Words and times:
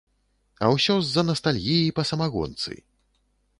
А 0.63 0.69
ўсё 0.75 0.95
з-за 1.09 1.23
настальгіі 1.29 1.93
па 2.01 2.07
самагонцы! 2.13 2.73